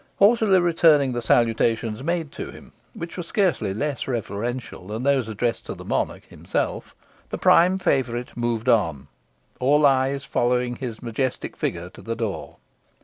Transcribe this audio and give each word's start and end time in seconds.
Haughtily 0.17 0.59
returning 0.59 1.13
the 1.13 1.21
salutations 1.21 2.01
made 2.01 2.33
him, 2.33 2.71
which 2.95 3.17
were 3.17 3.21
scarcely 3.21 3.71
less 3.71 4.07
reverential 4.07 4.87
than 4.87 5.03
those 5.03 5.27
addressed 5.27 5.67
to 5.67 5.75
the 5.75 5.85
monarch 5.85 6.25
himself, 6.25 6.95
the 7.29 7.37
prime 7.37 7.77
favourite 7.77 8.35
moved 8.35 8.67
on, 8.67 9.09
all 9.59 9.85
eyes 9.85 10.25
following 10.25 10.77
his 10.77 11.03
majestic 11.03 11.55
figure 11.55 11.91
to 11.91 12.01
the 12.01 12.15
door. 12.15 12.55